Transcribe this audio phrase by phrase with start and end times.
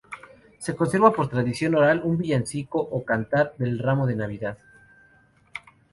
[0.57, 4.57] Se conserva por tradición oral un villancico o cantar del ramo de Navidad.